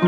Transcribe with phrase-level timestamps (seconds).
[0.00, 0.06] 腓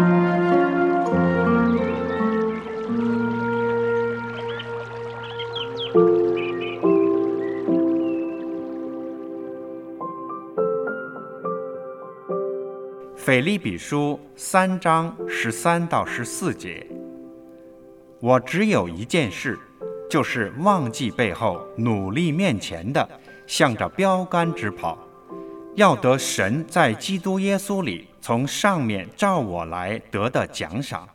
[13.41, 16.87] 利比书三章十三到十四节，
[18.21, 19.59] 我只有一件事，
[20.09, 23.09] 就是忘记背后，努力面前的，
[23.47, 24.97] 向着标杆直跑，
[25.77, 31.09] 要得神在基督耶稣里从上面照我来得的奖赏。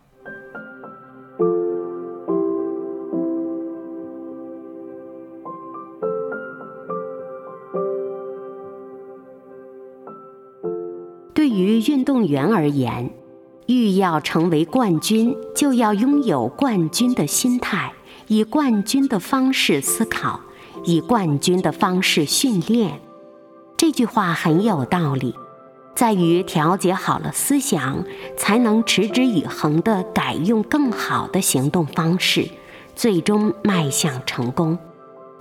[11.33, 13.11] 对于运动员而言，
[13.67, 17.93] 欲要成为冠军，就要拥有冠军的心态，
[18.27, 20.39] 以冠军的方式思考，
[20.85, 22.99] 以冠军的方式训练。
[23.77, 25.35] 这句话很有道理，
[25.95, 28.05] 在于调节好了思想，
[28.37, 32.47] 才能持之以恒地改用更好的行动方式，
[32.95, 34.77] 最终迈向成功。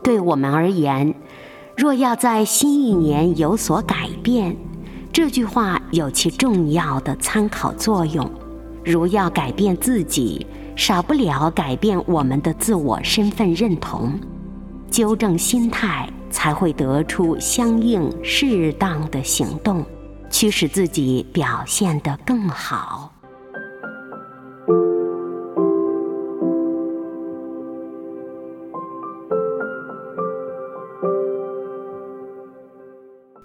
[0.03, 1.15] 对我们而言，
[1.77, 4.57] 若要在新一年有所改变，
[5.13, 8.29] 这句话有其重要的参考作用，
[8.85, 10.45] 如要改变自己，
[10.75, 14.19] 少不了改变我们的自我身份认同，
[14.91, 19.87] 纠正心态，才会得出相应适当的行动，
[20.29, 23.13] 驱使自己表现得更好。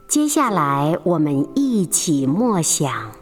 [0.07, 2.91] 接下来，我们一起默想《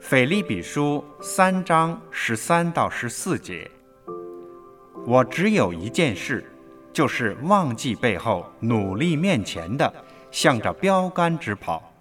[0.00, 3.68] 腓立比书》三章十三到十四节。
[5.04, 6.44] 我只有一件事，
[6.96, 9.92] 就是忘记背后，努力面前的，
[10.30, 11.92] 向着标杆直跑。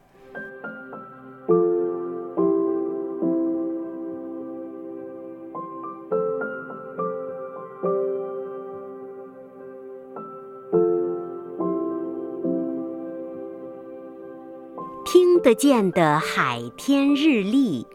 [15.04, 17.86] 听得见的海天日历，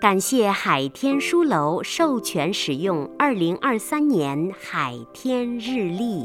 [0.00, 6.24] 感谢海天书楼授权使用二零二三年海天日历。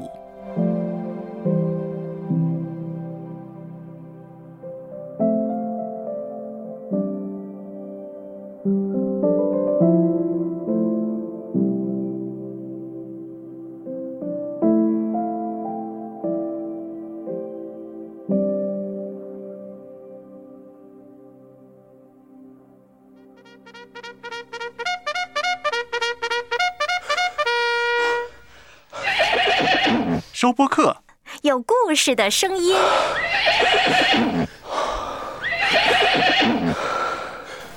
[30.33, 30.97] 收播客
[31.41, 32.75] 有故事的声音。